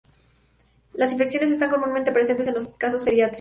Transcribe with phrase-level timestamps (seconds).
[0.93, 3.29] Las infecciones están comúnmente presentes en los casos pediátricos.